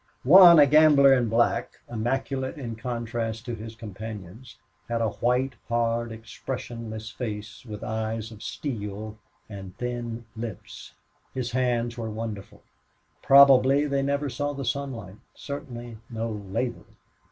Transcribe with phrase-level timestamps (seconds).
[0.23, 4.57] One, a gambler in black, immaculate in contrast to his companions,
[4.89, 10.93] had a white, hard, expressionless face, with eyes of steel and thin lips.
[11.35, 12.63] His hands were wonderful.
[13.21, 16.85] Probably they never saw the sunlight, certainly no labor.